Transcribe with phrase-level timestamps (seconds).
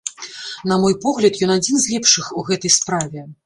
[0.71, 3.29] На мой погляд, ён адзін з лепшых у гэтай справе.